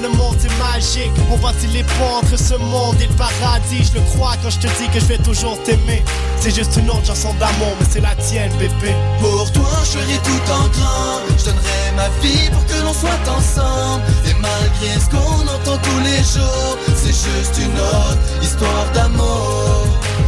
le 0.00 0.08
monde 0.08 0.36
c'est 0.38 0.56
magique. 0.58 1.12
On 1.30 1.36
bâtit 1.36 1.66
les 1.68 1.82
ponts 1.82 2.16
entre 2.22 2.38
ce 2.38 2.54
monde 2.54 2.96
et 3.00 3.06
le 3.06 3.14
paradis. 3.14 3.84
Je 3.84 3.98
le 3.98 4.04
crois 4.12 4.34
quand 4.42 4.50
je 4.50 4.58
te 4.58 4.66
dis 4.78 4.88
que 4.92 5.00
je 5.00 5.06
vais 5.06 5.18
toujours 5.18 5.60
t'aimer. 5.62 6.02
C'est 6.40 6.54
juste 6.54 6.76
une 6.76 6.88
autre 6.90 7.06
chanson 7.06 7.34
d'amour, 7.34 7.74
mais 7.80 7.86
c'est 7.90 8.00
la 8.00 8.14
tienne, 8.16 8.52
bébé. 8.58 8.94
Pour 9.20 9.50
toi, 9.52 9.70
je 9.84 9.98
ferai 9.98 10.18
tout 10.18 10.52
en 10.52 10.68
grand. 10.68 11.20
Je 11.36 11.44
donnerai 11.46 11.92
ma 11.96 12.08
vie 12.20 12.48
pour 12.50 12.64
que 12.66 12.84
l'on 12.84 12.92
soit 12.92 13.24
ensemble. 13.28 14.04
Et 14.26 14.34
malgré 14.34 15.00
ce 15.00 15.10
qu'on 15.10 15.42
entend 15.42 15.78
tous 15.82 16.00
les 16.00 16.18
jours, 16.18 16.78
c'est 16.94 17.08
juste 17.08 17.58
une 17.58 17.78
autre 17.78 18.42
histoire 18.42 18.86
d'amour. 18.94 19.86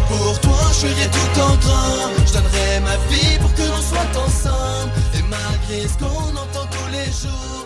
Pour 0.09 0.41
toi, 0.41 0.59
je 0.73 0.87
ferai 0.89 1.09
tout 1.09 1.41
en 1.41 1.55
grand. 1.57 2.11
Je 2.27 2.33
donnerai 2.33 2.81
ma 2.81 2.97
vie 3.09 3.39
pour 3.41 3.53
que 3.55 3.63
l'on 3.63 3.83
soit 3.83 4.13
ensemble. 4.21 4.91
Et 5.15 5.23
malgré 5.23 5.89
ce 5.89 5.97
qu'on 5.99 6.31
entend 6.31 6.67
tous 6.71 6.91
les 6.93 7.07
jours, 7.07 7.60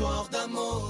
histoire 0.00 0.28
d'amour. 0.30 0.89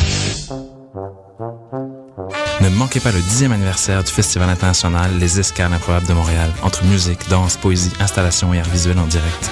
Manquez 2.81 2.99
pas 2.99 3.11
le 3.11 3.19
10e 3.19 3.51
anniversaire 3.51 4.03
du 4.03 4.11
Festival 4.11 4.49
international 4.49 5.19
Les 5.19 5.39
Escales 5.39 5.71
improbables 5.71 6.07
de 6.07 6.13
Montréal, 6.13 6.51
entre 6.63 6.83
musique, 6.83 7.29
danse, 7.29 7.55
poésie, 7.55 7.91
installation 7.99 8.55
et 8.55 8.59
art 8.59 8.69
visuel 8.69 8.97
en 8.97 9.05
direct. 9.05 9.51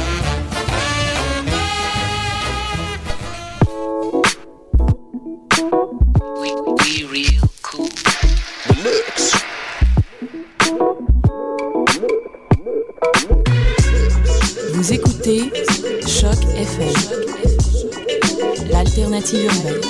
Active 19.33 19.65
Urbaine. 19.65 19.80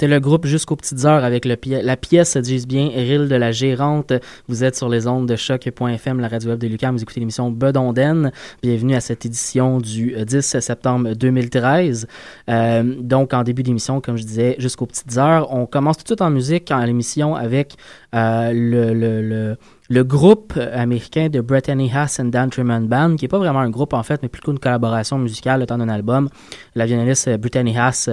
C'était 0.00 0.14
le 0.14 0.20
groupe 0.20 0.46
Jusqu'aux 0.46 0.76
petites 0.76 1.04
heures 1.04 1.24
avec 1.24 1.44
le 1.44 1.58
la 1.82 1.94
pièce, 1.94 2.34
disent 2.38 2.66
bien, 2.66 2.88
Rille 2.88 3.28
de 3.28 3.36
la 3.36 3.52
Gérante. 3.52 4.14
Vous 4.48 4.64
êtes 4.64 4.74
sur 4.74 4.88
les 4.88 5.06
ondes 5.06 5.28
de 5.28 5.36
choc.fm, 5.36 6.20
la 6.20 6.28
radio 6.28 6.48
web 6.48 6.58
de 6.58 6.68
Lucas. 6.68 6.90
Vous 6.90 7.02
écoutez 7.02 7.20
l'émission 7.20 7.50
Bedonden. 7.50 8.32
Bienvenue 8.62 8.94
à 8.94 9.02
cette 9.02 9.26
édition 9.26 9.76
du 9.76 10.16
10 10.24 10.54
euh, 10.54 10.60
septembre 10.60 11.12
2013. 11.12 12.08
Euh, 12.48 12.94
donc, 12.98 13.34
en 13.34 13.42
début 13.42 13.62
d'émission, 13.62 14.00
comme 14.00 14.16
je 14.16 14.22
disais, 14.22 14.56
Jusqu'aux 14.58 14.86
petites 14.86 15.18
heures. 15.18 15.52
On 15.52 15.66
commence 15.66 15.98
tout 15.98 16.04
de 16.04 16.08
suite 16.08 16.22
en 16.22 16.30
musique, 16.30 16.70
en 16.70 16.82
l'émission, 16.82 17.34
avec 17.34 17.74
euh, 18.14 18.52
le, 18.54 18.94
le 18.94 19.56
le 19.92 20.04
groupe 20.04 20.56
américain 20.72 21.28
de 21.28 21.40
Brittany 21.40 21.90
Haas 21.92 22.20
and 22.20 22.26
Dan 22.26 22.48
Truman 22.48 22.82
Band, 22.82 23.16
qui 23.16 23.24
n'est 23.24 23.28
pas 23.28 23.38
vraiment 23.38 23.58
un 23.58 23.70
groupe 23.70 23.92
en 23.92 24.04
fait, 24.04 24.22
mais 24.22 24.28
plutôt 24.28 24.52
une 24.52 24.60
collaboration 24.60 25.18
musicale 25.18 25.58
le 25.58 25.66
temps 25.66 25.78
d'un 25.78 25.88
album. 25.88 26.28
La 26.76 26.86
violoniste 26.86 27.28
Brittany 27.38 27.76
Haas 27.76 28.08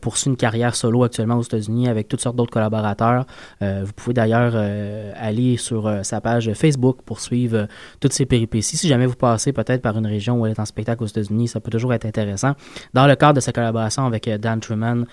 poursuit 0.00 0.30
une 0.30 0.38
carrière 0.38 0.74
solo 0.74 1.04
actuellement 1.04 1.36
aux 1.36 1.42
États-Unis 1.42 1.86
avec 1.86 2.08
toutes 2.08 2.22
sortes 2.22 2.36
d'autres 2.36 2.50
collaborateurs. 2.50 3.26
vous 3.60 3.92
pouvez 3.94 4.14
d'ailleurs 4.14 4.54
aller 5.16 5.58
sur 5.58 6.00
sa 6.02 6.22
page 6.22 6.50
Facebook 6.54 7.02
pour 7.04 7.20
suivre 7.20 7.66
toutes 8.00 8.14
ses 8.14 8.24
péripéties. 8.24 8.78
Si 8.78 8.88
jamais 8.88 9.04
vous 9.04 9.14
passez 9.14 9.52
peut-être 9.52 9.82
par 9.82 9.98
une 9.98 10.06
région 10.06 10.40
où 10.40 10.46
elle 10.46 10.52
est 10.52 10.60
en 10.60 10.64
spectacle 10.64 11.04
aux 11.04 11.08
États-Unis, 11.08 11.48
ça 11.48 11.60
peut 11.60 11.70
toujours 11.70 11.92
être 11.92 12.06
intéressant. 12.06 12.54
Dans 12.94 13.06
le 13.06 13.16
cadre 13.16 13.34
de 13.34 13.40
sa 13.40 13.52
collaboration 13.52 14.06
avec 14.06 14.30
Dan 14.30 14.60
Truman, 14.60 15.04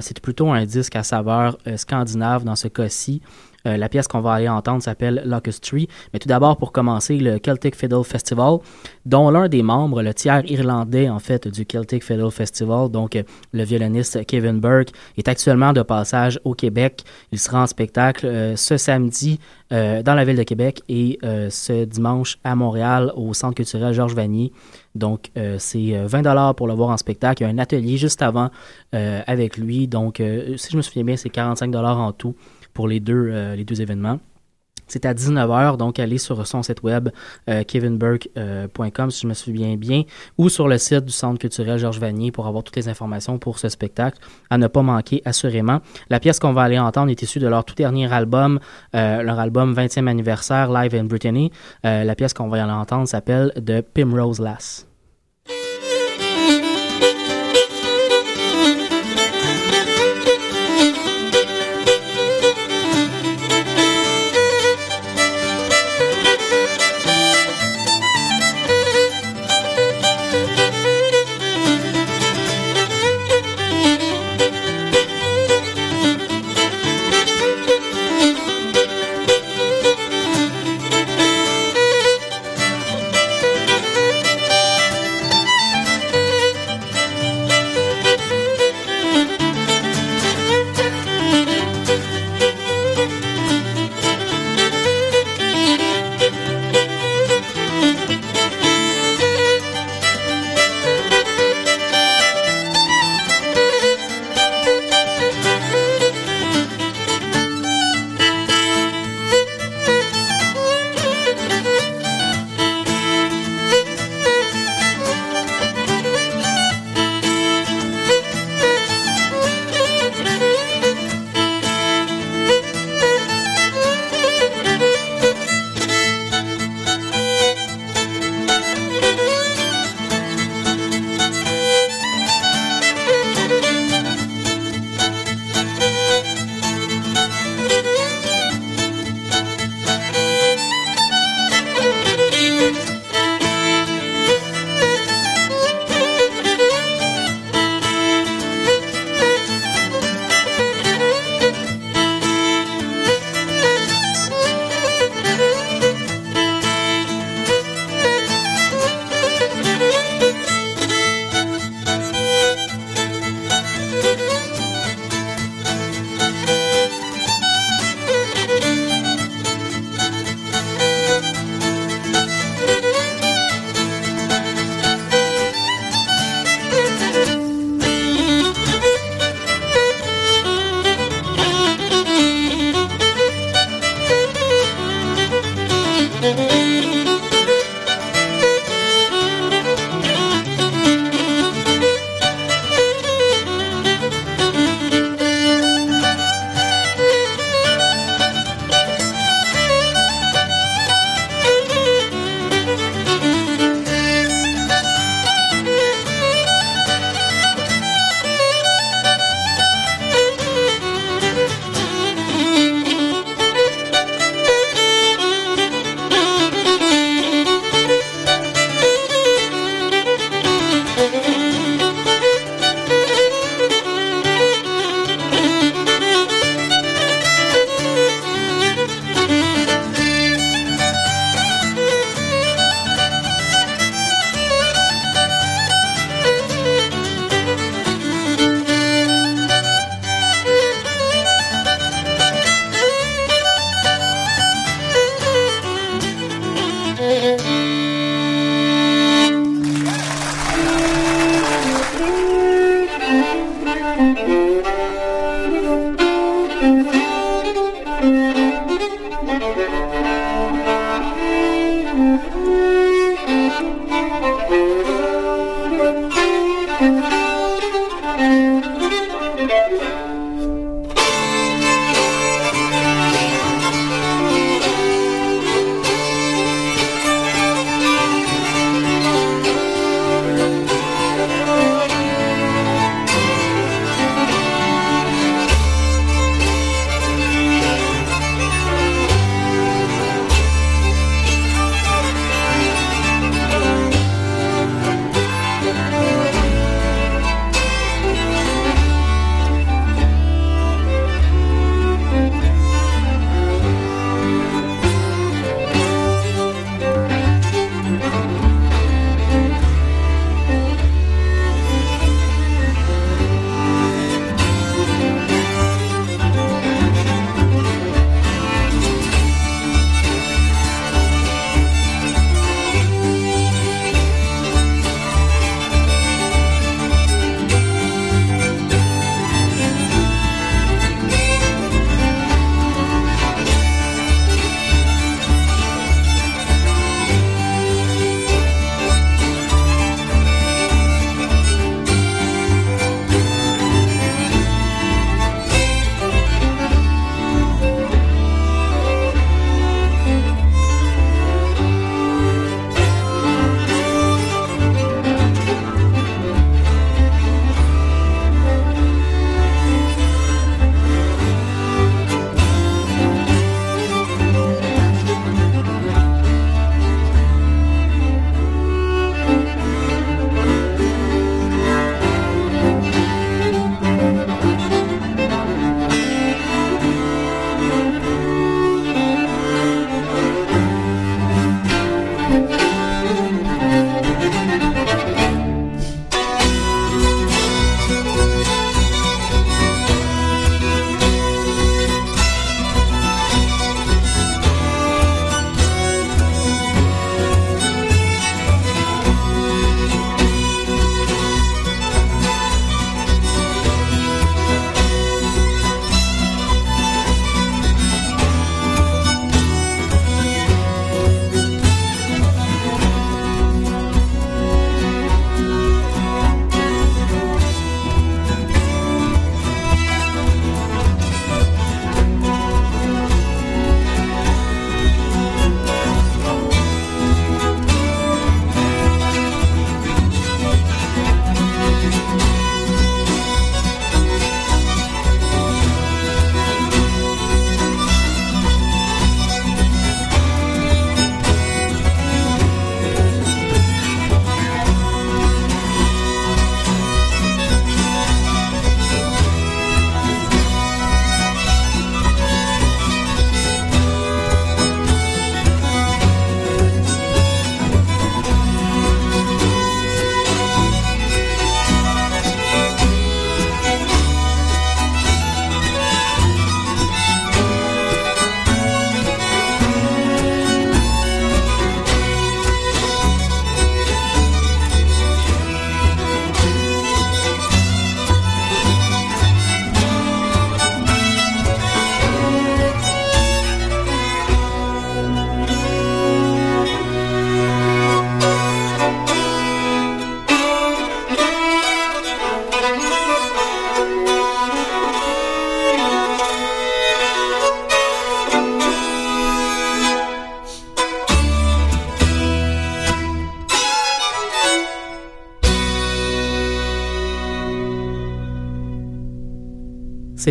c'est 0.00 0.18
plutôt 0.18 0.50
un 0.50 0.64
disque 0.64 0.96
à 0.96 1.02
saveur 1.02 1.58
scandinave 1.76 2.44
dans 2.44 2.56
ce 2.56 2.68
cas-ci. 2.68 3.20
Euh, 3.66 3.76
la 3.76 3.88
pièce 3.88 4.08
qu'on 4.08 4.20
va 4.20 4.32
aller 4.34 4.48
entendre 4.48 4.82
s'appelle 4.82 5.22
Locust 5.24 5.64
Tree. 5.64 5.88
Mais 6.12 6.18
tout 6.18 6.28
d'abord, 6.28 6.56
pour 6.56 6.72
commencer, 6.72 7.18
le 7.18 7.38
Celtic 7.38 7.76
Fiddle 7.76 8.04
Festival, 8.04 8.58
dont 9.06 9.30
l'un 9.30 9.48
des 9.48 9.62
membres, 9.62 10.02
le 10.02 10.14
tiers 10.14 10.44
irlandais 10.50 11.08
en 11.08 11.18
fait 11.18 11.48
du 11.48 11.64
Celtic 11.70 12.04
Fiddle 12.04 12.30
Festival, 12.30 12.90
donc 12.90 13.16
euh, 13.16 13.22
le 13.52 13.64
violoniste 13.64 14.24
Kevin 14.26 14.60
Burke, 14.60 14.90
est 15.16 15.28
actuellement 15.28 15.72
de 15.72 15.82
passage 15.82 16.40
au 16.44 16.54
Québec. 16.54 17.04
Il 17.30 17.38
sera 17.38 17.62
en 17.62 17.66
spectacle 17.66 18.26
euh, 18.26 18.56
ce 18.56 18.76
samedi 18.76 19.38
dans 19.70 20.14
la 20.14 20.24
ville 20.26 20.36
de 20.36 20.42
Québec 20.42 20.82
et 20.90 21.18
ce 21.22 21.84
dimanche 21.86 22.36
à 22.44 22.54
Montréal 22.54 23.10
au 23.16 23.32
Centre 23.32 23.54
culturel 23.54 23.94
Georges 23.94 24.14
Vanier. 24.14 24.52
Donc, 24.94 25.30
c'est 25.56 25.94
20 26.04 26.52
pour 26.52 26.68
le 26.68 26.74
voir 26.74 26.90
en 26.90 26.98
spectacle. 26.98 27.42
Il 27.42 27.46
y 27.46 27.48
a 27.48 27.54
un 27.54 27.56
atelier 27.56 27.96
juste 27.96 28.20
avant 28.20 28.50
avec 28.92 29.56
lui. 29.56 29.88
Donc, 29.88 30.16
si 30.18 30.70
je 30.70 30.76
me 30.76 30.82
souviens 30.82 31.04
bien, 31.04 31.16
c'est 31.16 31.30
45 31.30 31.74
en 31.74 32.12
tout 32.12 32.34
pour 32.74 32.88
les 32.88 33.00
deux, 33.00 33.30
euh, 33.30 33.56
les 33.56 33.64
deux 33.64 33.80
événements. 33.80 34.18
C'est 34.88 35.06
à 35.06 35.14
19h, 35.14 35.78
donc 35.78 35.98
allez 35.98 36.18
sur 36.18 36.46
son 36.46 36.62
site 36.62 36.82
web 36.82 37.08
euh, 37.48 37.62
kevinburke.com 37.62 39.10
si 39.10 39.22
je 39.22 39.26
me 39.26 39.32
souviens 39.32 39.76
bien, 39.76 40.02
ou 40.36 40.50
sur 40.50 40.68
le 40.68 40.76
site 40.76 41.06
du 41.06 41.12
Centre 41.12 41.38
culturel 41.38 41.78
Georges 41.78 41.98
Vanier 41.98 42.30
pour 42.30 42.46
avoir 42.46 42.62
toutes 42.62 42.76
les 42.76 42.88
informations 42.88 43.38
pour 43.38 43.58
ce 43.58 43.70
spectacle 43.70 44.18
à 44.50 44.58
ne 44.58 44.66
pas 44.66 44.82
manquer 44.82 45.22
assurément. 45.24 45.80
La 46.10 46.20
pièce 46.20 46.38
qu'on 46.38 46.52
va 46.52 46.62
aller 46.62 46.78
entendre 46.78 47.10
est 47.10 47.22
issue 47.22 47.38
de 47.38 47.46
leur 47.46 47.64
tout 47.64 47.74
dernier 47.74 48.12
album, 48.12 48.60
euh, 48.94 49.22
leur 49.22 49.38
album 49.38 49.72
20e 49.72 50.08
anniversaire 50.08 50.70
Live 50.70 50.94
in 50.94 51.04
Brittany. 51.04 51.52
la 51.84 52.14
pièce 52.14 52.34
qu'on 52.34 52.48
va 52.48 52.62
aller 52.62 52.72
entendre 52.72 53.08
s'appelle 53.08 53.52
The 53.64 53.80
Primrose 53.80 54.40
Lass. 54.40 54.91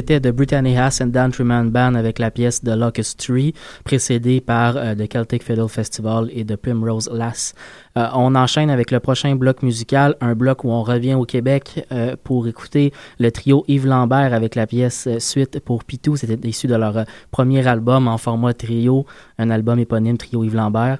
C'était 0.01 0.19
de 0.19 0.31
Brittany 0.31 0.75
Haas 0.75 0.99
and 0.99 1.09
Dan 1.09 1.29
Truman 1.29 1.65
Band 1.65 1.93
avec 1.93 2.17
la 2.17 2.31
pièce 2.31 2.59
The 2.59 2.69
Locust 2.69 3.19
Tree, 3.19 3.53
précédée 3.83 4.41
par 4.41 4.75
euh, 4.75 4.95
The 4.95 5.07
Celtic 5.07 5.43
Fiddle 5.43 5.69
Festival 5.69 6.27
et 6.33 6.43
The 6.43 6.55
Primrose 6.55 7.07
Lass. 7.13 7.53
Euh, 7.97 8.07
on 8.13 8.35
enchaîne 8.35 8.69
avec 8.69 8.91
le 8.91 8.99
prochain 8.99 9.35
bloc 9.35 9.63
musical, 9.63 10.15
un 10.21 10.33
bloc 10.33 10.63
où 10.63 10.69
on 10.69 10.83
revient 10.83 11.15
au 11.15 11.25
Québec 11.25 11.85
euh, 11.91 12.15
pour 12.23 12.47
écouter 12.47 12.93
le 13.19 13.31
trio 13.31 13.63
Yves 13.67 13.87
Lambert 13.87 14.33
avec 14.33 14.55
la 14.55 14.67
pièce 14.67 15.07
Suite 15.19 15.59
pour 15.59 15.83
Pitou. 15.83 16.15
C'était 16.15 16.47
issu 16.47 16.67
de 16.67 16.75
leur 16.75 17.05
premier 17.31 17.67
album 17.67 18.07
en 18.07 18.17
format 18.17 18.53
trio, 18.53 19.05
un 19.37 19.49
album 19.49 19.79
éponyme 19.79 20.17
Trio 20.17 20.43
Yves 20.43 20.55
Lambert. 20.55 20.99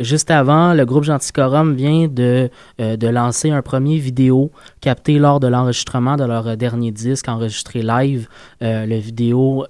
juste 0.00 0.30
avant, 0.30 0.74
le 0.74 0.84
groupe 0.84 1.04
Genticorum 1.04 1.74
vient 1.74 2.06
de, 2.08 2.48
de 2.78 3.08
lancer 3.08 3.50
un 3.50 3.62
premier 3.62 3.98
vidéo 3.98 4.50
capté 4.80 5.18
lors 5.18 5.40
de 5.40 5.48
l'enregistrement 5.48 6.16
de 6.16 6.24
leur 6.24 6.56
dernier 6.56 6.92
disque 6.92 7.28
enregistré 7.28 7.82
live. 7.82 8.28
le 8.60 8.96
vidéo 8.98 9.66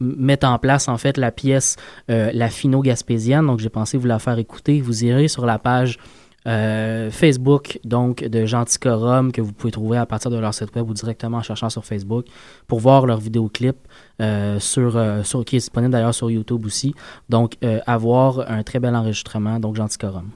met 0.00 0.44
en 0.44 0.58
place 0.58 0.88
en 0.88 0.98
fait 0.98 1.16
la 1.16 1.30
pièce 1.30 1.76
La 2.08 2.48
Fino 2.48 2.80
Gaspésienne. 2.80 3.46
Donc 3.46 3.60
j'ai 3.60 3.68
pensé 3.68 3.98
vous 3.98 4.06
la 4.06 4.18
faire 4.18 4.38
écouter 4.38 4.80
vous 4.80 5.04
irez 5.04 5.28
sur 5.28 5.46
la 5.46 5.58
page 5.58 5.98
euh, 6.46 7.10
Facebook 7.10 7.80
donc 7.84 8.22
de 8.22 8.44
Genticorum 8.44 9.32
que 9.32 9.40
vous 9.40 9.52
pouvez 9.52 9.70
trouver 9.70 9.96
à 9.96 10.04
partir 10.04 10.30
de 10.30 10.36
leur 10.36 10.52
site 10.52 10.76
web 10.76 10.90
ou 10.90 10.92
directement 10.92 11.38
en 11.38 11.42
cherchant 11.42 11.70
sur 11.70 11.86
Facebook 11.86 12.26
pour 12.66 12.80
voir 12.80 13.06
leur 13.06 13.18
vidéoclip 13.18 13.76
euh, 14.20 14.60
sur, 14.60 14.98
euh, 14.98 15.22
sur, 15.22 15.42
qui 15.46 15.56
est 15.56 15.60
disponible 15.60 15.92
d'ailleurs 15.92 16.14
sur 16.14 16.30
YouTube 16.30 16.66
aussi. 16.66 16.94
Donc 17.30 17.56
avoir 17.86 18.50
un 18.50 18.62
très 18.62 18.78
bel 18.78 18.94
enregistrement 18.94 19.58
donc 19.58 19.76
Genticorum. 19.76 20.30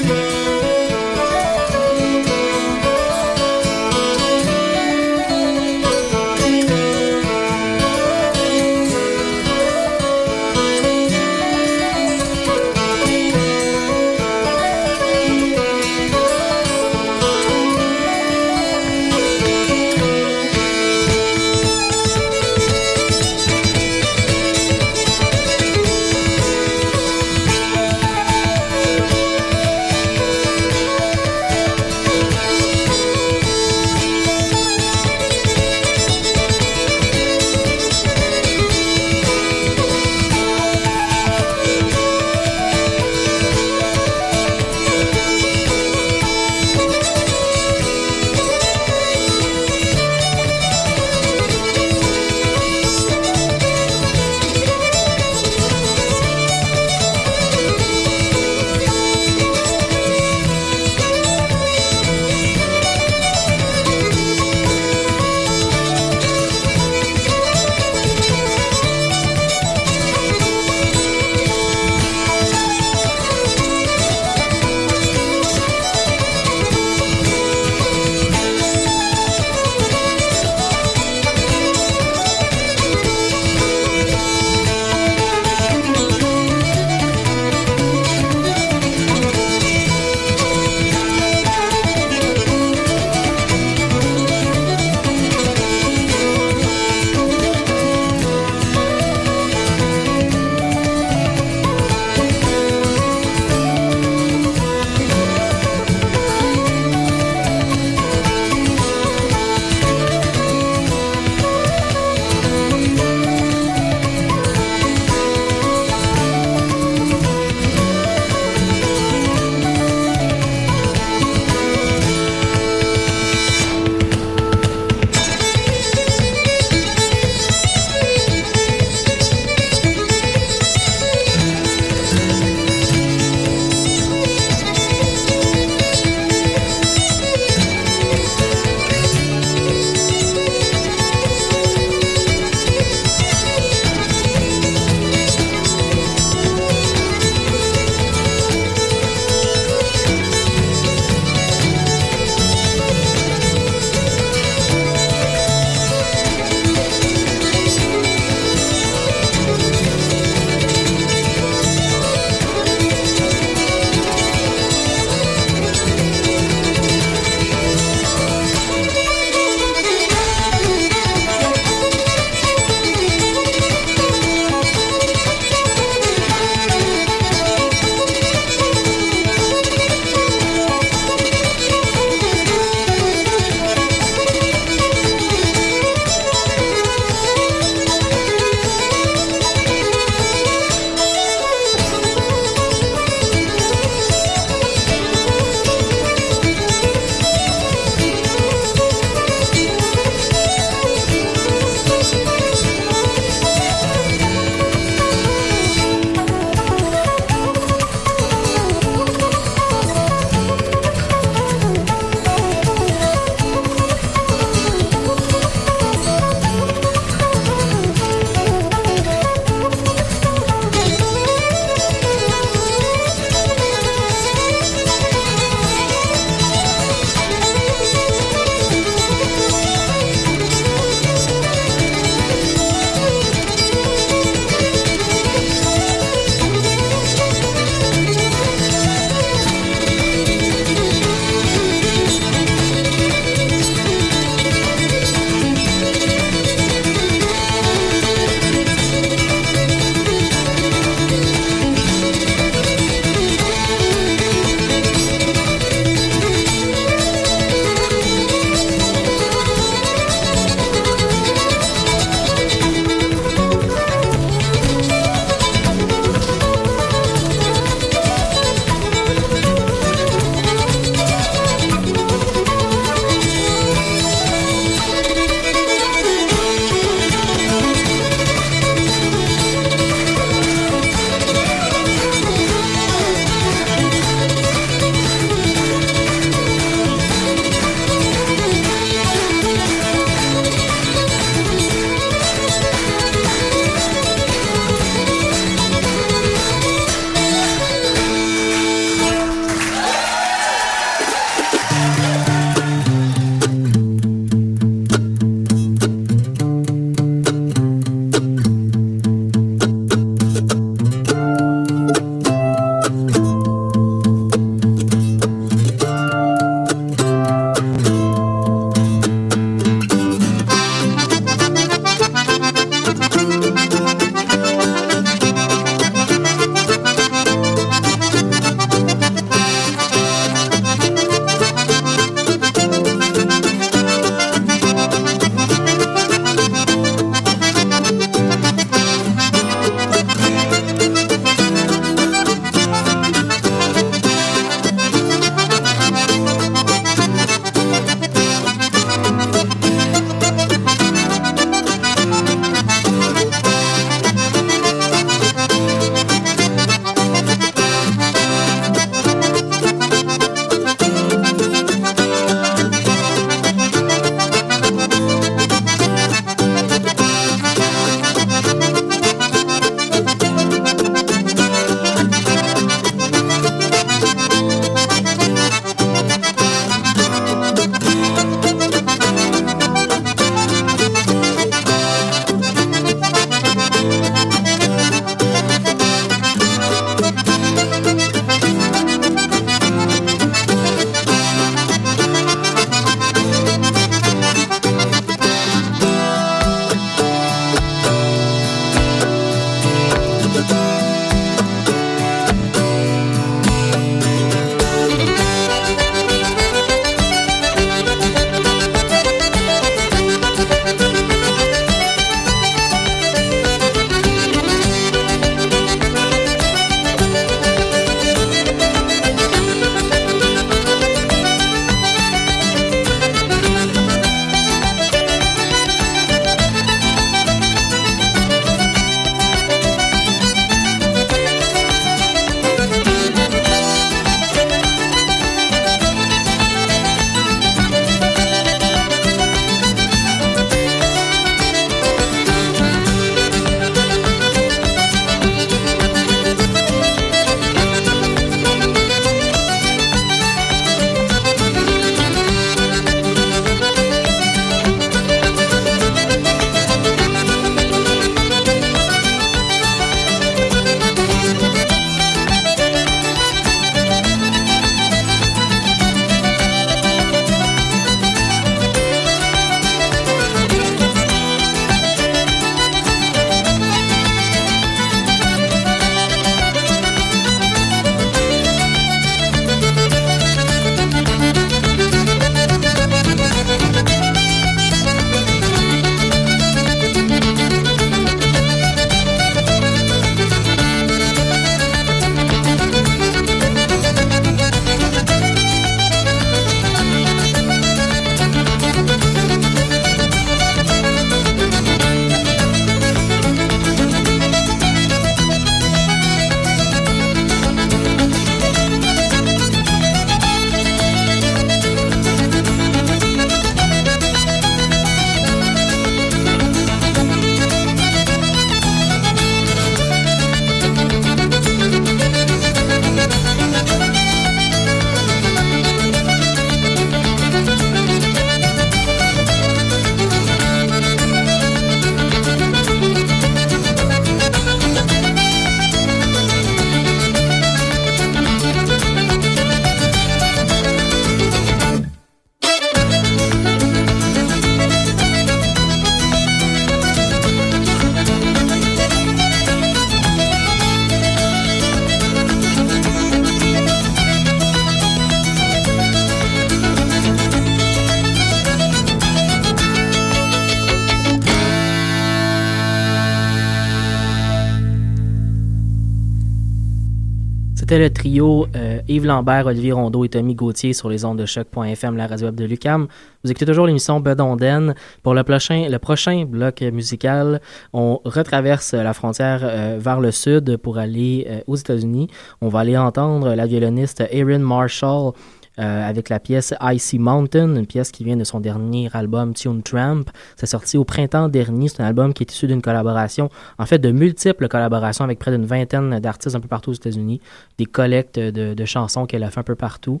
Euh, 568.20 568.80
Yves 568.88 569.04
Lambert, 569.04 569.46
Olivier 569.46 569.72
Rondeau 569.72 570.04
et 570.04 570.08
Tommy 570.08 570.34
Gauthier 570.34 570.72
sur 570.72 570.88
les 570.88 571.04
ondes 571.04 571.18
de 571.18 571.26
choc.fm, 571.26 571.96
la 571.96 572.06
radio 572.06 572.26
web 572.26 572.34
de 572.34 572.44
Lucam. 572.44 572.86
Vous 573.22 573.30
écoutez 573.30 573.44
toujours 573.44 573.66
l'émission 573.66 574.00
Bedonden. 574.00 574.74
Pour 575.02 575.12
le 575.12 575.22
prochain, 575.22 575.68
le 575.68 575.78
prochain 575.78 576.24
bloc 576.24 576.62
musical, 576.62 577.40
on 577.72 578.00
retraverse 578.04 578.72
la 578.72 578.94
frontière 578.94 579.40
euh, 579.42 579.76
vers 579.78 580.00
le 580.00 580.12
sud 580.12 580.56
pour 580.56 580.78
aller 580.78 581.26
euh, 581.28 581.40
aux 581.46 581.56
États-Unis. 581.56 582.08
On 582.40 582.48
va 582.48 582.60
aller 582.60 582.76
entendre 582.76 583.34
la 583.34 583.46
violoniste 583.46 584.02
Erin 584.10 584.38
Marshall 584.38 585.12
euh, 585.58 585.88
avec 585.88 586.10
la 586.10 586.20
pièce 586.20 586.52
Icy 586.60 586.98
Mountain, 586.98 587.56
une 587.56 587.66
pièce 587.66 587.90
qui 587.90 588.04
vient 588.04 588.16
de 588.16 588.24
son 588.24 588.40
dernier 588.40 588.90
album 588.92 589.32
Tune 589.32 589.62
Tramp. 589.62 590.04
C'est 590.36 590.46
sorti 590.46 590.76
au 590.76 590.84
printemps 590.84 591.28
dernier. 591.28 591.68
C'est 591.68 591.82
un 591.82 591.86
album 591.86 592.12
qui 592.12 592.24
est 592.24 592.30
issu 592.30 592.46
d'une 592.46 592.60
collaboration, 592.60 593.30
en 593.58 593.64
fait 593.64 593.78
de 593.78 593.90
multiples 593.90 594.48
collaborations 594.48 595.04
avec 595.04 595.18
près 595.18 595.30
d'une 595.30 595.46
vingtaine 595.46 595.98
d'artistes 595.98 596.36
un 596.36 596.40
peu 596.40 596.48
partout 596.48 596.70
aux 596.70 596.74
États-Unis, 596.74 597.22
des 597.56 597.64
collectes 597.64 598.18
de, 598.18 598.64
chansons 598.66 599.06
qu'elle 599.06 599.22
a 599.22 599.30
fait 599.30 599.40
un 599.40 599.44
peu 599.44 599.54
partout. 599.54 600.00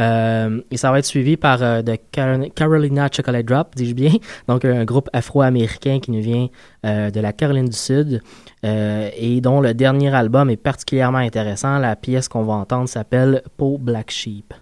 Euh, 0.00 0.60
et 0.70 0.76
ça 0.76 0.92
va 0.92 1.00
être 1.00 1.04
suivi 1.04 1.36
par 1.36 1.62
euh, 1.62 1.82
de 1.82 1.96
Carolina 2.54 3.08
Chocolate 3.10 3.46
Drop, 3.46 3.74
dis-je 3.74 3.94
bien, 3.94 4.12
donc 4.48 4.64
un 4.64 4.84
groupe 4.84 5.08
afro-américain 5.12 5.98
qui 6.00 6.12
nous 6.12 6.22
vient 6.22 6.48
de 6.84 7.20
la 7.20 7.32
Caroline 7.32 7.68
du 7.68 7.76
Sud 7.76 8.22
et 8.64 9.40
dont 9.40 9.60
le 9.60 9.72
dernier 9.72 10.12
album 10.14 10.50
est 10.50 10.56
particulièrement 10.56 11.18
intéressant. 11.18 11.78
La 11.78 11.96
pièce 11.96 12.28
qu'on 12.28 12.42
va 12.42 12.54
entendre 12.54 12.88
s'appelle 12.88 13.42
Po 13.56 13.78
Black 13.78 14.10
Sheep. 14.10 14.52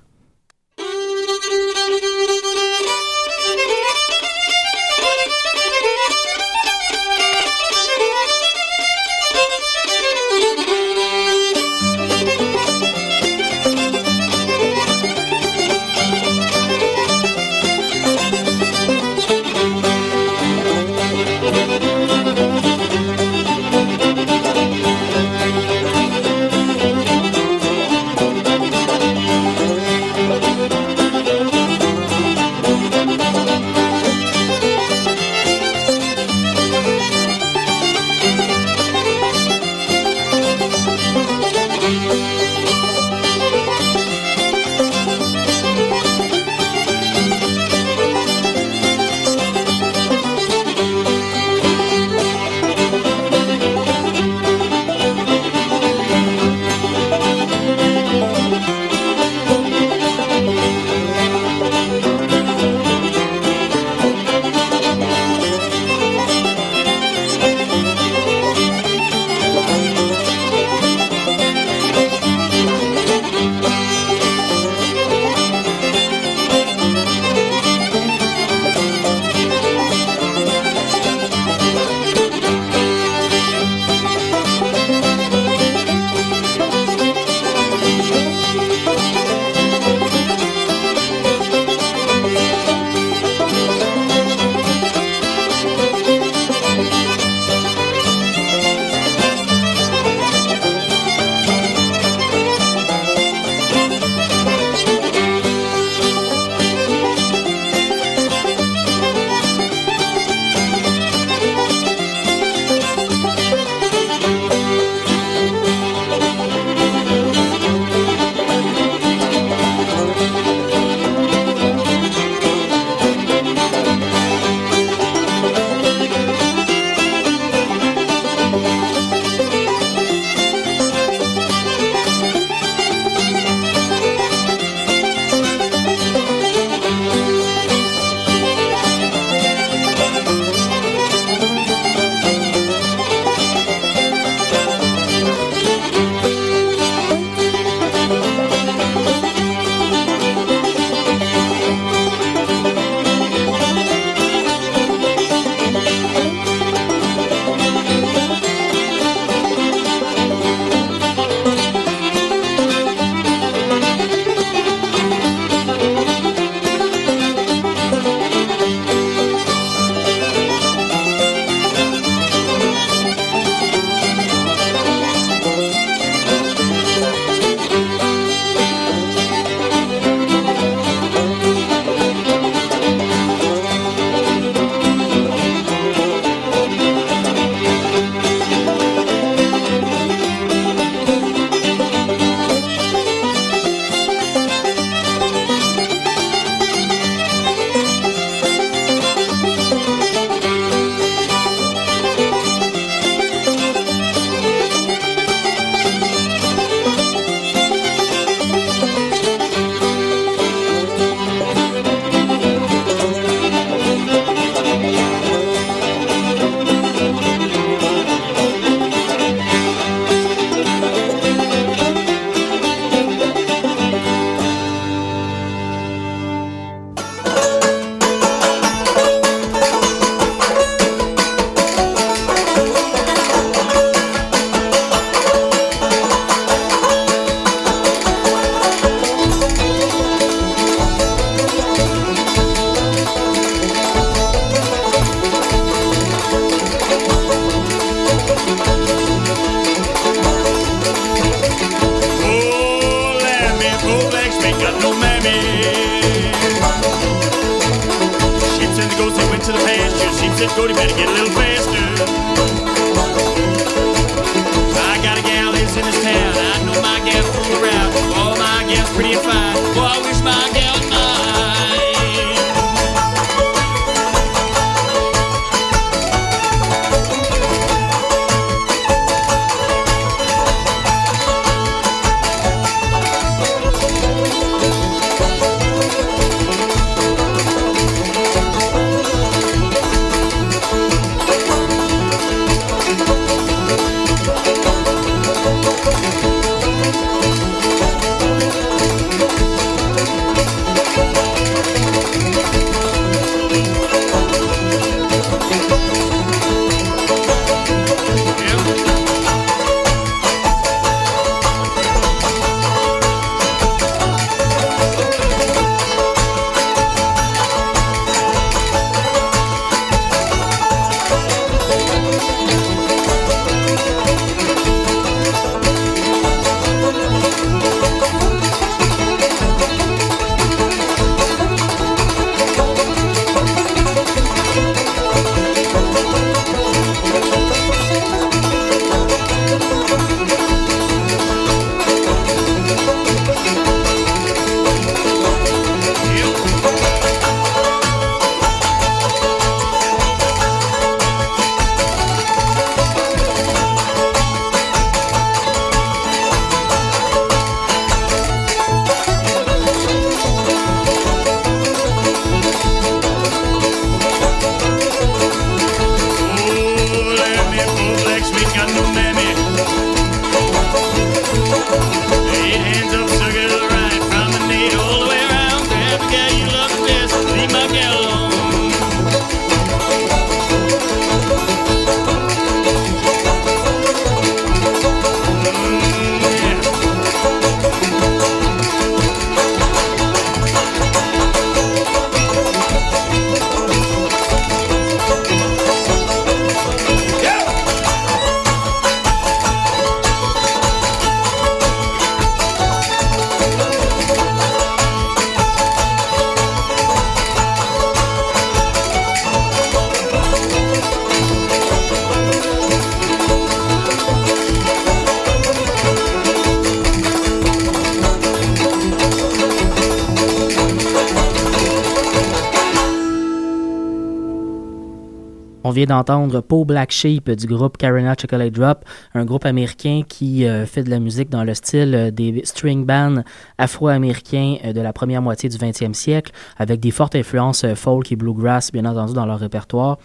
On 425.90 426.04
Paul 426.38 426.64
Black 426.66 426.92
Sheep 426.92 427.28
du 427.30 427.46
groupe 427.46 427.76
Carolina 427.76 428.14
Chocolate 428.20 428.52
Drop, 428.52 428.84
un 429.14 429.24
groupe 429.24 429.44
américain 429.44 430.02
qui 430.06 430.46
euh, 430.46 430.66
fait 430.66 430.84
de 430.84 430.90
la 430.90 431.00
musique 431.00 431.30
dans 431.30 431.42
le 431.42 431.54
style 431.54 431.94
euh, 431.94 432.10
des 432.10 432.42
string 432.44 432.84
bands 432.84 433.22
afro-américains 433.58 434.56
euh, 434.64 434.72
de 434.72 434.80
la 434.80 434.92
première 434.92 435.22
moitié 435.22 435.48
du 435.48 435.56
20e 435.56 435.94
siècle, 435.94 436.32
avec 436.58 436.78
des 436.78 436.90
fortes 436.90 437.16
influences 437.16 437.66
folk 437.74 438.12
et 438.12 438.16
bluegrass, 438.16 438.70
bien 438.70 438.84
entendu, 438.84 439.14
dans 439.14 439.26
leur 439.26 439.38
répertoire. 439.38 439.98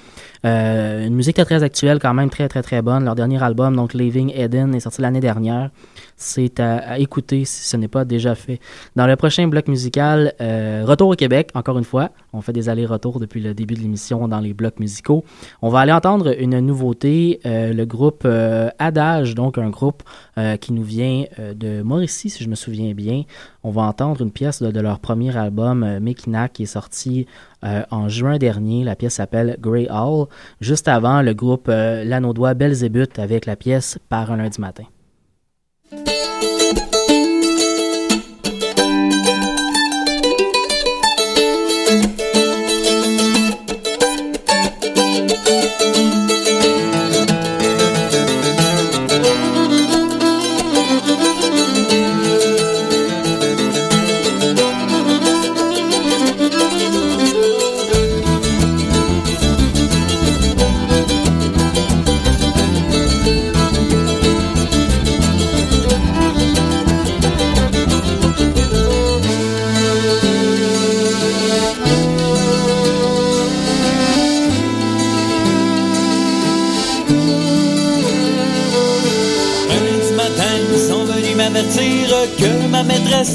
une 0.44 1.14
musique 1.14 1.36
très, 1.36 1.46
très 1.46 1.62
actuelle, 1.64 2.00
quand 2.00 2.14
même 2.14 2.30
très, 2.30 2.48
très, 2.48 2.64
très 2.64 2.82
bonne. 2.82 3.06
Leur 3.06 3.16
dernier 3.16 3.44
album, 3.44 3.76
donc 3.76 3.94
Living 3.94 4.32
Eden, 4.34 4.74
est 4.74 4.80
sorti 4.80 5.02
l'année 5.02 5.20
dernière. 5.20 5.70
C'est 6.18 6.60
à, 6.60 6.98
écouter 6.98 7.44
si 7.46 7.68
ce 7.68 7.78
n'est 7.78 7.90
pas 7.90 8.06
déjà 8.06 8.36
fait. 8.36 8.60
Dans 8.96 9.06
le 9.06 9.16
prochain 9.18 9.48
bloc 9.48 9.68
musical, 9.68 10.34
retour 10.40 11.10
au 11.10 11.16
Québec, 11.16 11.50
encore 11.54 11.78
une 11.78 11.84
fois. 11.84 12.10
On 12.32 12.42
fait 12.42 12.54
des 12.54 12.70
allers-retours 12.70 13.20
depuis 13.20 13.42
le 13.42 13.54
début 13.54 13.74
de 13.74 13.80
l'émission 13.80 14.28
dans 14.28 14.40
les 14.40 14.54
blocs 14.54 14.80
musicaux. 14.80 15.24
On 15.62 15.70
va 15.70 15.80
aller 15.80 15.92
entendre 15.92 16.15
une 16.24 16.60
nouveauté, 16.60 17.40
euh, 17.46 17.74
le 17.74 17.86
groupe 17.86 18.24
euh, 18.26 18.70
Adage, 18.80 19.36
donc 19.36 19.58
un 19.58 19.70
groupe 19.70 20.04
euh, 20.38 20.58
qui 20.58 20.74
nous 20.74 20.84
vient 20.84 21.26
de 21.38 21.82
Mauricie, 21.82 22.30
si 22.30 22.44
je 22.44 22.50
me 22.50 22.56
souviens 22.56 22.94
bien. 22.94 23.24
On 23.64 23.72
va 23.72 23.84
entendre 23.84 24.22
une 24.22 24.32
pièce 24.32 24.62
de, 24.62 24.80
leur 24.80 25.00
premier 25.00 25.36
album, 25.36 26.00
Mekina, 26.00 26.50
qui 26.50 26.64
est 26.64 26.68
sorti 26.68 27.26
en 27.64 28.10
juin 28.10 28.38
dernier. 28.38 28.84
La 28.84 28.96
pièce 28.96 29.16
s'appelle 29.16 29.58
Grey 29.60 29.88
Hall. 29.90 30.28
Juste 30.62 30.88
avant, 30.88 31.22
le 31.22 31.34
groupe 31.34 31.68
Lanaudois 31.68 32.54
Belzébuth 32.54 33.18
avec 33.18 33.46
la 33.46 33.56
pièce 33.56 33.98
Par 34.10 34.32
un 34.32 34.38
lundi 34.38 34.62
matin. 34.62 34.84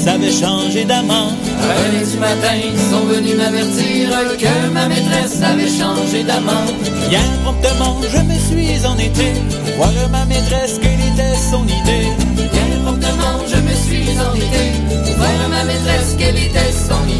Avait 0.07 0.31
changé 0.31 0.85
d'amant. 0.85 1.29
Un 1.29 2.11
du 2.11 2.17
matin, 2.17 2.55
ils 2.63 2.79
sont 2.79 3.05
venus 3.05 3.35
m'avertir 3.35 4.09
que 4.37 4.69
ma 4.69 4.87
maîtresse 4.87 5.41
avait 5.43 5.67
changé 5.67 6.23
d'amant. 6.23 6.65
Bien 7.09 7.19
promptement, 7.43 7.97
je 8.01 8.19
me 8.19 8.37
suis 8.39 8.85
en 8.85 8.97
été, 8.97 9.33
voir 9.77 9.91
ma 10.11 10.25
maîtresse, 10.25 10.79
quelle 10.81 10.93
était 10.93 11.35
son 11.51 11.63
idée. 11.65 12.07
Bien 12.35 12.79
promptement, 12.83 13.37
je 13.47 13.57
me 13.57 13.73
suis 13.85 14.19
en 14.19 14.33
été, 14.35 14.63
voir 15.17 15.49
ma 15.49 15.63
maîtresse, 15.65 16.15
quelle 16.17 16.37
était 16.37 16.71
son 16.71 17.03
idée. 17.07 17.10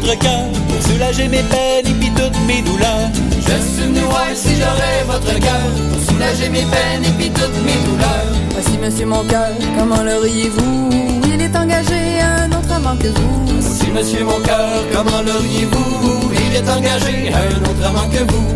Votre 0.00 0.18
cœur 0.18 0.44
pour 0.68 0.82
soulager 0.90 1.28
mes 1.28 1.42
peines 1.42 1.86
et 1.86 1.94
puis 1.94 2.10
toutes 2.10 2.38
mes 2.46 2.62
douleurs. 2.62 3.10
Je 3.36 3.56
suis 3.64 3.90
si 4.34 4.54
j'aurais 4.56 5.04
votre 5.06 5.38
cœur 5.38 5.66
pour 5.90 6.00
soulager 6.02 6.48
mes 6.48 6.62
peines 6.62 7.04
et 7.04 7.12
puis 7.18 7.30
toutes 7.30 7.62
mes 7.64 7.84
douleurs. 7.84 8.30
Voici 8.52 8.78
monsieur 8.78 9.06
mon 9.06 9.24
cœur, 9.24 9.50
comment 9.78 10.02
l'auriez-vous 10.02 10.90
Il 11.32 11.40
est 11.42 11.56
engagé 11.56 12.20
à 12.20 12.44
un 12.44 12.48
autre 12.48 12.72
amant 12.74 12.96
que 12.96 13.08
vous. 13.08 13.60
Voici 13.60 13.90
monsieur 13.90 14.24
mon 14.24 14.40
cœur, 14.40 14.84
comment 14.94 15.22
l'auriez-vous 15.22 16.30
Il 16.32 16.56
est 16.56 16.68
engagé 16.70 17.32
à 17.32 17.38
un 17.38 17.60
autre 17.62 17.86
amant 17.86 18.08
que 18.08 18.32
vous. 18.32 18.46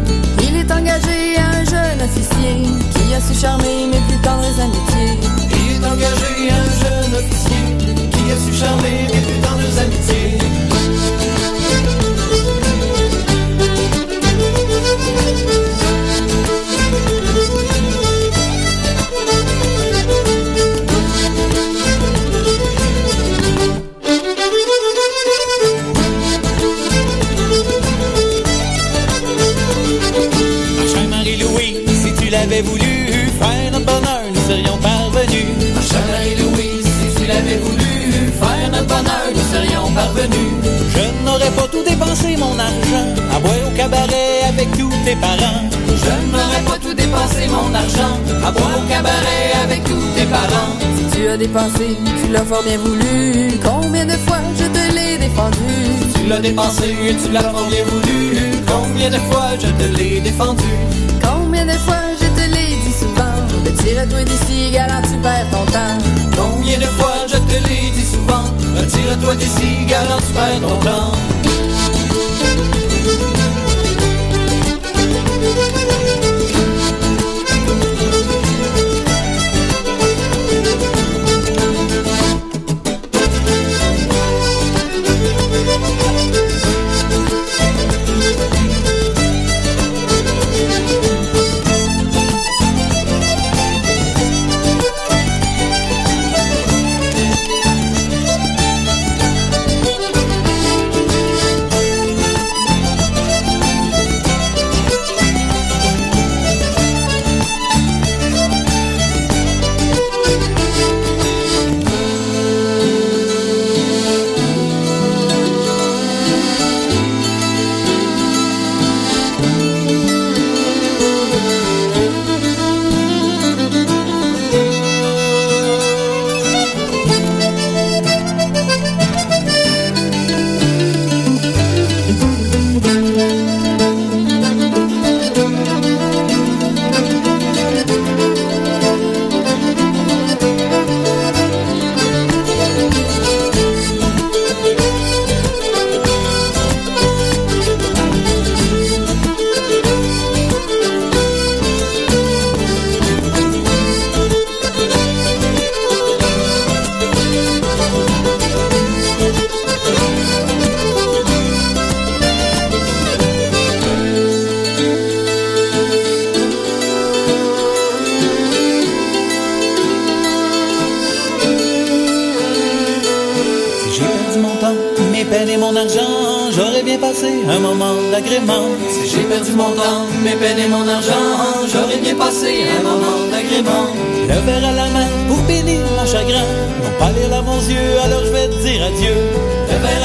Il 0.42 0.56
est 0.56 0.70
engagé 0.70 1.36
à 1.36 1.58
un 1.58 1.64
jeune 1.64 2.00
officier 2.02 2.62
qui 2.94 3.14
a 3.14 3.20
su 3.20 3.38
charmer 3.38 3.86
mes 3.92 4.00
plus 4.08 4.20
tendres 4.22 4.60
amitiés. 4.60 5.18
Il 5.50 5.72
est 5.72 5.86
engagé 5.86 6.50
à 6.50 6.56
un 6.56 6.70
jeune 6.84 7.14
officier 7.14 7.64
qui 8.10 8.32
a 8.32 8.36
su 8.36 8.58
charmer 8.58 9.06
mes 9.12 9.20
plus 9.20 9.40
tendres 9.42 9.80
amitiés. 9.80 10.43
Je 39.96 41.24
n'aurais 41.24 41.50
pas 41.50 41.68
tout 41.70 41.82
dépensé 41.88 42.36
mon 42.36 42.58
argent 42.58 43.06
à 43.34 43.38
boire 43.38 43.54
au 43.66 43.76
cabaret 43.76 44.42
avec 44.48 44.70
tous 44.72 44.90
tes 45.04 45.14
parents. 45.16 45.62
Je 45.86 46.32
n'aurais 46.32 46.62
pas 46.66 46.78
tout 46.82 46.94
dépensé 46.94 47.46
mon 47.46 47.72
argent 47.72 48.18
à 48.44 48.50
boire 48.50 48.70
au 48.76 48.88
cabaret 48.88 49.52
avec 49.62 49.84
tous 49.84 50.02
tes 50.16 50.26
parents. 50.26 50.74
Si 50.96 51.16
tu 51.16 51.28
as 51.28 51.36
dépensé, 51.36 51.96
tu 52.22 52.32
l'as 52.32 52.44
fort 52.44 52.62
bien 52.64 52.78
voulu. 52.78 53.58
Combien 53.62 54.06
de 54.06 54.16
fois 54.26 54.40
je 54.58 54.64
te 54.64 54.94
l'ai 54.94 55.18
défendu? 55.18 55.58
Tu 56.14 56.26
l'as 56.28 56.40
dépensé, 56.40 56.94
tu 57.24 57.32
l'as 57.32 57.42
fort 57.42 57.68
bien 57.68 57.84
voulu. 57.84 58.38
Combien 58.66 59.10
de 59.10 59.18
fois 59.30 59.50
je 59.60 59.68
te 59.68 59.96
l'ai 59.96 60.20
défendu? 60.20 60.64
Combien 61.22 61.66
de 61.66 61.78
fois 61.86 62.02
je 62.20 62.26
te 62.26 62.48
l'ai 62.50 62.76
dit 62.84 62.96
souvent 62.98 63.36
Retire-toi 63.64 64.24
d'ici, 64.24 64.72
galant, 64.72 65.02
tu 65.02 65.16
perds 65.22 65.46
ton 65.52 65.64
temps. 65.70 65.98
Combien 66.36 66.78
de 66.78 66.86
fois 66.98 67.14
je 67.28 67.36
te 67.36 67.68
l'ai 67.68 67.90
dit 67.94 68.04
souvent 68.04 68.43
Retire-toi 68.94 69.34
d'ici, 69.34 69.84
galant, 69.86 70.18
tu 70.18 70.32
perds 70.32 70.60
ton 70.60 70.76
temps. 70.78 71.33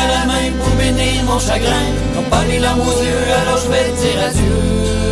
À 0.03 0.07
la 0.07 0.25
main 0.25 0.51
pour 0.59 0.73
bénir 0.75 1.23
mon 1.25 1.39
chagrin. 1.39 1.86
Non 2.15 2.23
pas 2.30 2.43
yeux, 3.03 3.25
alors 3.41 3.59
je 3.63 3.69
vais 3.69 3.91
dire 4.01 4.19
adieu. 4.27 5.09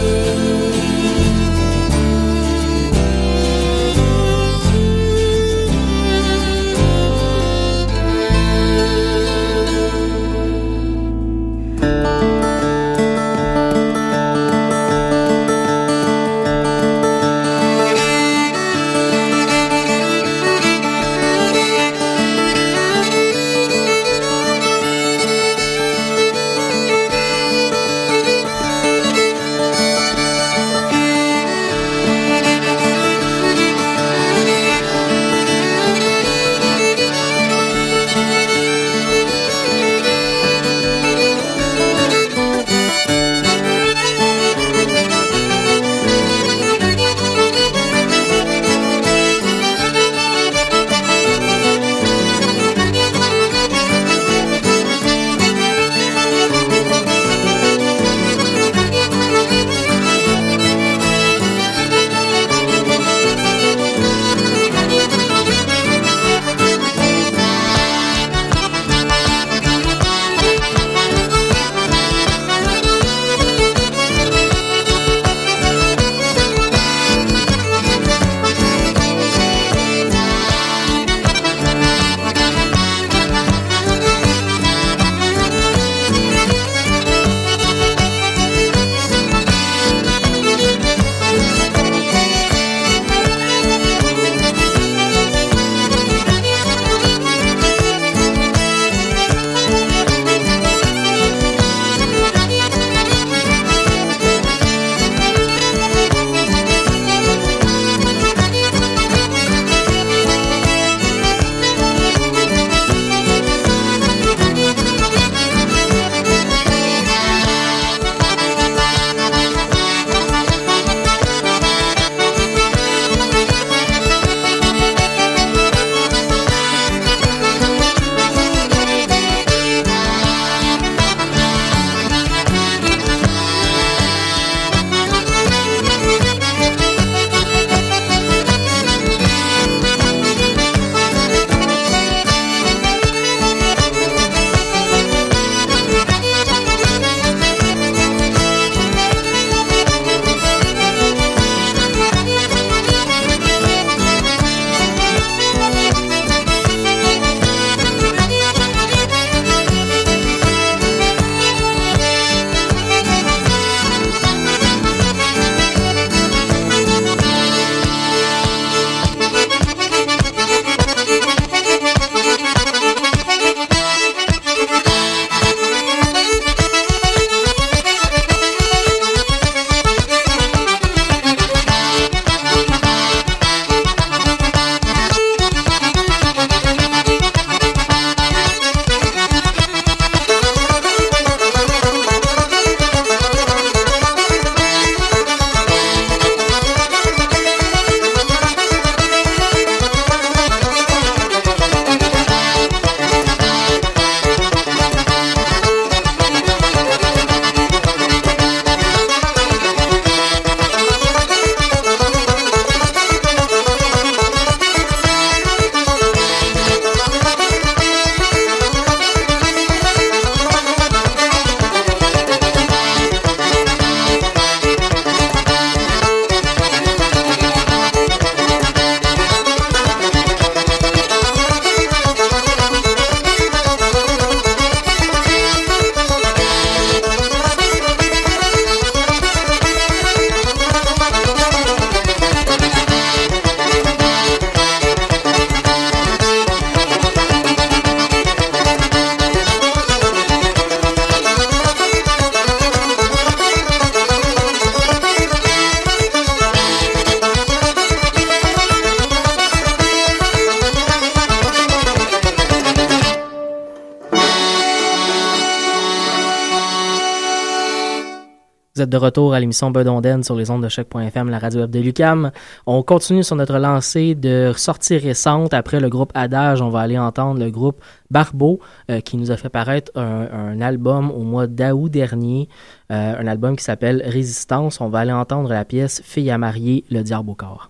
L'émission 269.48 269.72
Bedonden 269.72 270.24
sur 270.24 270.36
les 270.36 270.52
ondes 270.52 270.64
de 270.64 270.68
choc.fm, 270.68 271.30
la 271.30 271.40
radio 271.40 271.62
web 271.62 271.72
de 271.72 271.80
Lucam. 271.80 272.32
On 272.66 272.84
continue 272.84 273.24
sur 273.24 273.38
notre 273.38 273.58
lancée 273.58 274.14
de 274.14 274.52
sorties 274.56 274.98
récentes. 274.98 275.54
Après 275.54 275.80
le 275.80 275.88
groupe 275.88 276.12
Adage, 276.16 276.62
on 276.62 276.70
va 276.70 276.82
aller 276.82 276.98
entendre 276.98 277.40
le 277.40 277.50
groupe 277.50 277.80
Barbeau 278.12 278.60
euh, 278.92 279.00
qui 279.00 279.16
nous 279.16 279.32
a 279.32 279.38
fait 279.38 279.50
paraître 279.50 279.92
un, 279.96 280.28
un 280.32 280.62
album 280.62 281.12
au 281.12 281.22
mois 281.22 281.48
d'août 281.48 281.90
dernier, 281.90 282.50
euh, 282.92 283.16
un 283.18 283.28
album 283.28 283.56
qui 283.56 283.64
s'appelle 283.64 284.04
Résistance. 284.06 284.82
On 284.82 284.90
va 284.90 285.00
aller 285.00 285.14
entendre 285.14 285.50
la 285.50 285.64
pièce 285.64 286.02
Fille 286.04 286.30
à 286.30 286.38
marier, 286.38 286.84
le 286.92 287.04
diable 287.04 287.30
au 287.30 287.36
corps. 287.36 287.70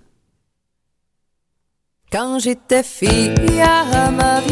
Quand 2.09 2.39
j'étais 2.39 2.83
fille 2.83 3.61
à 3.61 4.09
marier, 4.11 4.46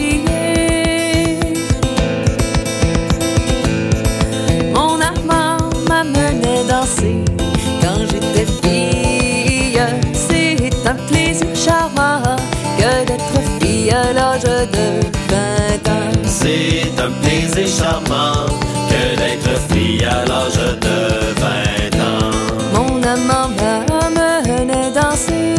plaisir 17.56 17.86
charmant 17.86 18.46
que 18.90 19.16
d'être 19.16 19.60
fille 19.70 20.04
à 20.04 20.26
l'âge 20.26 20.58
de 20.82 20.98
20 21.40 22.02
ans. 22.04 22.32
Mon 22.74 23.02
amant 23.04 23.50
m'amenait 23.60 24.92
danser. 24.92 25.56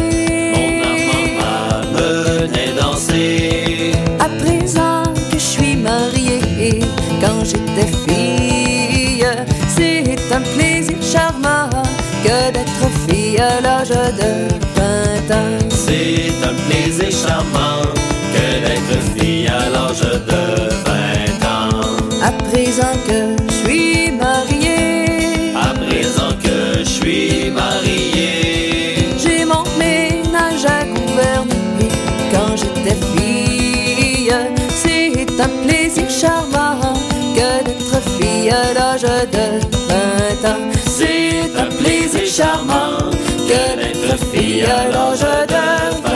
Venez 1.93 2.73
danser. 2.79 3.91
À 4.19 4.29
présent 4.43 5.03
que 5.31 5.39
je 5.39 5.47
suis 5.55 5.75
mariée, 5.75 6.81
quand 7.19 7.43
j'étais 7.43 7.91
fille, 8.05 9.25
c'est 9.67 10.33
un 10.33 10.41
plaisir 10.55 10.97
charmant 11.01 11.69
que 12.23 12.51
d'être 12.51 12.87
fille 13.07 13.39
à 13.39 13.59
l'âge 13.61 13.89
de 13.89 14.31
20 14.75 15.35
ans. 15.35 15.67
C'est 15.69 16.31
un 16.43 16.53
plaisir 16.69 17.11
charmant 17.11 17.76
de 39.07 39.59
20 39.87 40.49
ans. 40.49 40.71
c'est 40.85 41.57
un 41.57 41.69
plaisir 41.81 42.25
charmant 42.25 43.09
que 43.47 43.61
d'être 43.79 44.17
fille 44.31 44.63
à 44.63 44.89
l'âge 44.89 45.21
de 45.21 46.03
20 46.03 46.06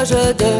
l'âge 0.00 0.10
de 0.10 0.52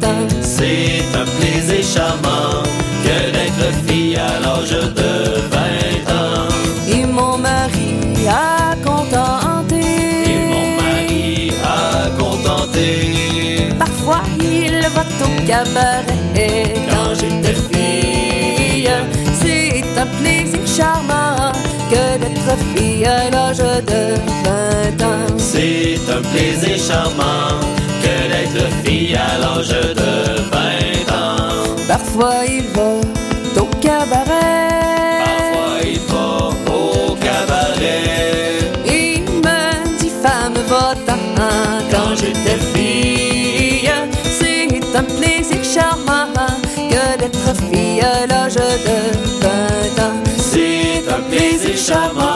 20 0.00 0.06
ans. 0.06 0.28
C'est 0.42 1.02
un 1.16 1.24
plaisir 1.38 1.82
charmant 1.82 2.62
que 3.04 3.16
d'être 3.34 3.86
fille 3.86 4.16
à 4.16 4.40
l'âge 4.40 4.70
de 4.70 5.12
20 5.50 6.12
ans. 6.12 6.48
Et 6.88 7.06
mon 7.06 7.38
mari 7.38 7.96
à 8.28 8.74
contenter. 8.84 9.80
Et 10.26 10.38
mon 10.52 10.66
mari 10.82 11.52
a 11.64 12.10
contenté. 12.18 13.68
Parfois 13.78 14.22
il 14.38 14.80
va 14.94 15.04
au 15.24 15.46
cabaret 15.46 16.74
quand 16.90 17.14
j'étais 17.14 17.56
fille. 17.70 18.90
C'est 19.40 19.98
un 19.98 20.06
plaisir 20.20 20.60
charmant 20.66 21.52
que 21.90 22.18
d'être 22.20 22.58
fille 22.74 23.06
à 23.06 23.30
l'âge 23.30 23.58
de 23.58 24.02
20 24.98 25.06
ans. 25.06 25.38
C'est 25.38 25.98
un 26.10 26.22
plaisir 26.32 26.76
charmant 26.76 27.81
fille 28.82 29.14
à 29.16 29.38
l'âge 29.38 29.68
de 29.68 30.40
20 30.50 31.12
ans. 31.12 31.76
Parfois 31.88 32.44
il 32.46 32.64
va 32.74 33.60
au 33.60 33.66
cabaret. 33.80 34.68
Parfois 35.24 35.74
il 35.84 36.00
va 36.10 36.28
au 36.74 37.14
cabaret. 37.14 38.58
Il 38.86 39.22
me 39.44 39.98
dit 39.98 40.12
femme 40.22 40.54
va-t'en 40.68 41.22
quand 41.90 42.14
j'étais 42.16 42.60
fille. 42.74 43.90
C'est 44.38 44.96
un 44.96 45.04
plaisir 45.04 45.62
charmant 45.64 46.32
que 46.76 47.18
d'être 47.18 47.54
fille 47.70 48.00
à 48.00 48.26
l'âge 48.26 48.54
de 48.54 48.60
20 49.40 50.04
ans. 50.04 50.18
C'est 50.36 51.02
un 51.08 51.22
plaisir 51.30 51.76
charmant 51.76 52.31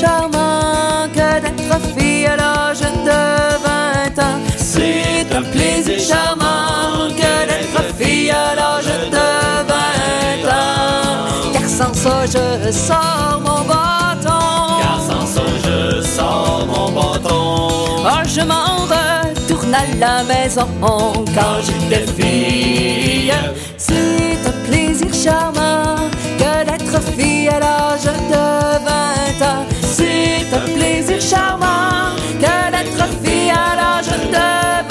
charmant 0.00 1.08
que 1.12 1.40
d'être 1.42 1.74
fille 1.96 2.26
à 2.26 2.36
l'âge 2.36 2.80
de 2.80 3.20
20 3.64 4.22
ans. 4.26 4.38
c'est 4.56 5.26
un 5.34 5.42
plaisir 5.42 5.98
charmant 5.98 7.08
que 7.20 7.32
d'être 7.48 7.82
fille 7.98 8.30
à 8.30 8.54
l'âge 8.54 8.86
de 9.16 9.26
20 9.68 10.50
ans. 10.58 11.52
Car 11.52 11.68
sans 11.68 11.94
ça, 11.94 12.24
je 12.34 12.72
sors 12.72 13.40
mon 13.46 13.62
bâton. 13.70 14.44
Car 14.82 15.00
sans 15.08 15.26
ça, 15.34 15.42
je 15.64 16.00
sors 16.02 16.66
mon 16.66 16.90
bâton. 16.92 17.68
Oh, 18.02 18.22
je 18.26 18.40
m'en 18.40 18.86
retourne 18.94 19.74
à 19.74 19.84
la 19.98 20.22
maison 20.24 20.68
quand 21.36 21.56
j'étais 21.66 22.06
fille. 22.16 23.32
C'est 23.76 24.38
un 24.46 24.56
plaisir 24.68 25.12
charmant 25.12 25.96
que 26.38 26.64
d'être 26.64 27.02
fille 27.16 27.48
à 27.48 27.58
l'âge 27.60 28.04
de 28.04 28.44
20 29.40 29.46
ans. 29.46 29.69
C'est 29.92 30.46
un 30.54 30.60
plaisir 30.78 31.20
charmant 31.20 32.14
que 32.38 32.70
d'être 32.70 33.08
fille 33.24 33.50
à 33.50 33.74
l'âge 33.74 34.06
de 34.06 34.89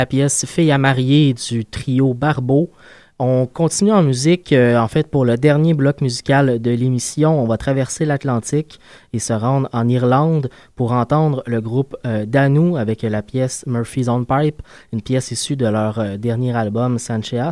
la 0.00 0.06
pièce 0.06 0.46
Fille 0.46 0.72
à 0.72 0.78
marier 0.78 1.34
du 1.34 1.66
trio 1.66 2.14
Barbeau. 2.14 2.70
On 3.18 3.44
continue 3.44 3.92
en 3.92 4.02
musique, 4.02 4.50
euh, 4.54 4.78
en 4.78 4.88
fait, 4.88 5.10
pour 5.10 5.26
le 5.26 5.36
dernier 5.36 5.74
bloc 5.74 6.00
musical 6.00 6.58
de 6.58 6.70
l'émission. 6.70 7.38
On 7.38 7.44
va 7.44 7.58
traverser 7.58 8.06
l'Atlantique 8.06 8.80
et 9.12 9.18
se 9.18 9.34
rendre 9.34 9.68
en 9.74 9.86
Irlande 9.88 10.48
pour 10.74 10.92
entendre 10.92 11.42
le 11.44 11.60
groupe 11.60 11.98
euh, 12.06 12.24
Danou 12.24 12.78
avec 12.78 13.02
la 13.02 13.20
pièce 13.20 13.62
Murphy's 13.66 14.08
on 14.08 14.24
Pipe, 14.24 14.62
une 14.94 15.02
pièce 15.02 15.32
issue 15.32 15.56
de 15.56 15.66
leur 15.66 15.98
euh, 15.98 16.16
dernier 16.16 16.56
album 16.56 16.98
Sanchez. 16.98 17.50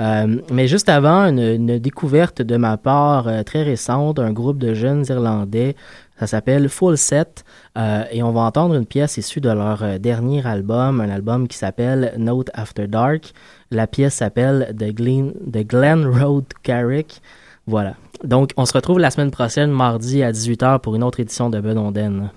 Euh, 0.00 0.40
mais 0.50 0.66
juste 0.66 0.88
avant, 0.88 1.26
une, 1.26 1.38
une 1.38 1.78
découverte 1.78 2.40
de 2.40 2.56
ma 2.56 2.78
part 2.78 3.28
très 3.44 3.62
récente, 3.62 4.18
un 4.18 4.32
groupe 4.32 4.56
de 4.56 4.72
jeunes 4.72 5.04
Irlandais, 5.06 5.76
ça 6.16 6.26
s'appelle 6.26 6.68
Full 6.68 6.96
Set, 6.96 7.44
euh, 7.76 8.04
et 8.10 8.22
on 8.22 8.32
va 8.32 8.42
entendre 8.42 8.74
une 8.74 8.86
pièce 8.86 9.16
issue 9.16 9.40
de 9.40 9.50
leur 9.50 9.82
euh, 9.82 9.98
dernier 9.98 10.46
album, 10.46 11.00
un 11.00 11.10
album 11.10 11.48
qui 11.48 11.58
s'appelle 11.58 12.14
Note 12.18 12.50
After 12.54 12.86
Dark. 12.86 13.32
La 13.70 13.86
pièce 13.86 14.14
s'appelle 14.14 14.74
The, 14.78 14.94
Glen, 14.94 15.32
The 15.52 15.66
Glen 15.66 16.06
Road 16.06 16.44
Carrick. 16.62 17.20
Voilà. 17.66 17.94
Donc, 18.22 18.50
on 18.56 18.64
se 18.64 18.72
retrouve 18.72 18.98
la 18.98 19.10
semaine 19.10 19.30
prochaine, 19.30 19.70
mardi 19.70 20.22
à 20.22 20.30
18h, 20.30 20.80
pour 20.80 20.94
une 20.94 21.02
autre 21.02 21.20
édition 21.20 21.50
de 21.50 21.60
Bedonden. 21.60 22.30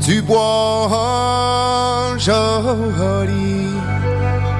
Du 0.00 0.22
bois 0.22 2.16
joli. 2.18 3.66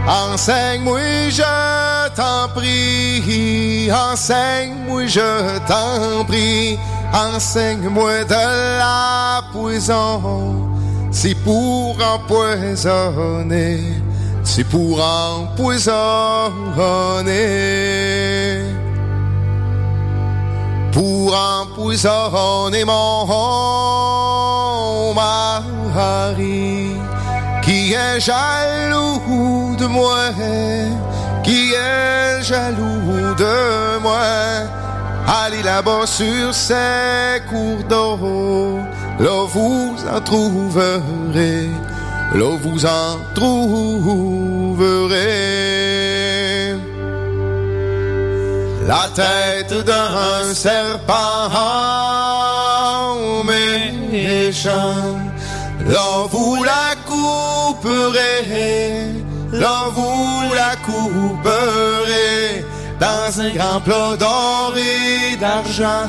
Enseigne-moi, 0.06 1.30
je 1.30 2.14
t'en 2.14 2.48
prie, 2.54 3.90
enseigne-moi, 3.90 5.06
je 5.06 5.58
t'en 5.66 6.24
prie, 6.24 6.78
enseigne-moi 7.12 8.24
de 8.24 8.78
la 8.78 9.42
poison, 9.52 10.68
c'est 11.10 11.34
pour 11.34 11.96
empoisonner, 12.00 13.80
c'est 14.44 14.64
pour 14.64 15.02
empoisonner, 15.02 15.96
pour 20.92 21.34
empoisonner 21.34 22.84
mon 22.84 23.24
qui 27.62 27.92
est 27.92 28.20
jaloux 28.20 29.74
de 29.78 29.86
moi, 29.86 30.30
qui 31.42 31.72
est 31.72 32.42
jaloux 32.42 33.34
de 33.36 33.98
moi. 34.00 34.18
Allez 35.26 35.62
là-bas 35.62 36.06
sur 36.06 36.54
ces 36.54 37.42
cours 37.48 37.82
d'eau, 37.88 38.78
là 39.18 39.46
vous 39.52 39.96
en 40.14 40.20
trouverez, 40.20 41.68
là 42.34 42.56
vous 42.62 42.86
en 42.86 43.18
trouverez. 43.34 44.66
La 48.86 49.08
tête 49.14 49.84
d'un 49.84 50.54
serpent 50.54 51.50
méchant, 54.12 55.18
là 55.88 56.26
vous 56.30 56.64
la 56.64 56.94
couperez, 57.06 58.42
là 59.52 59.88
vous 59.94 60.54
la 60.54 60.76
couperez 60.76 62.64
dans 63.00 63.40
un 63.40 63.50
grand 63.50 63.80
plat 63.80 64.16
d'or 64.18 64.74
et 64.76 65.36
d'argent. 65.36 66.08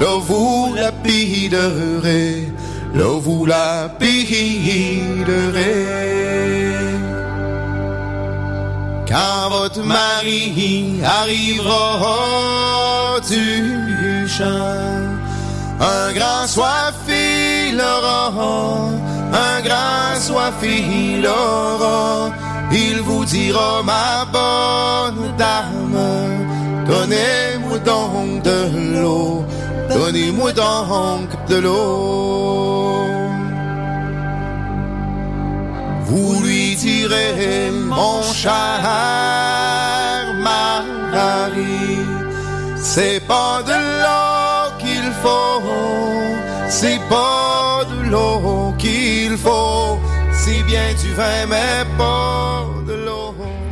Là 0.00 0.18
vous 0.20 0.74
la 0.74 0.90
piderez, 0.90 2.52
là 2.94 3.18
vous 3.20 3.44
la 3.46 3.88
piderez. 3.98 5.42
Quand 9.06 9.50
votre 9.50 9.82
mari 9.82 11.00
arrivera 11.04 12.16
du 13.28 14.26
champ, 14.26 15.11
un 15.82 16.12
grand 16.12 16.46
soif 16.46 16.94
il 17.08 17.80
aura, 17.80 18.32
un 19.32 19.60
grand 19.60 20.20
soif 20.20 20.54
il 20.62 21.26
aura. 21.26 22.30
Il 22.70 23.00
vous 23.02 23.24
dira, 23.24 23.82
ma 23.82 24.24
bonne 24.32 25.34
dame, 25.36 25.98
donnez-moi 26.86 27.78
donc 27.80 28.42
de 28.42 28.60
l'eau, 28.94 29.44
donnez-moi 29.90 30.52
donc 30.52 31.28
de 31.48 31.56
l'eau. 31.56 33.04
Vous 36.06 36.42
lui 36.42 36.76
direz, 36.76 37.70
mon 37.70 38.22
cher 38.22 38.80
mari, 40.42 41.98
c'est 42.76 43.20
pas 43.26 43.62
de 43.66 43.72
l'eau 43.72 44.72
qu'il 44.78 45.10
faut, 45.22 45.61
c'est 46.72 47.00
pas 47.10 47.84
de 47.92 48.10
l'eau 48.10 48.74
qu'il 48.78 49.36
faut, 49.36 49.98
c'est 50.32 50.62
bien 50.62 50.88
du 51.02 51.12
vin, 51.12 51.46
mais 51.46 51.84
pas. 51.98 52.66